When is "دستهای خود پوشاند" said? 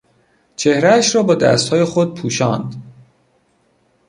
1.35-2.83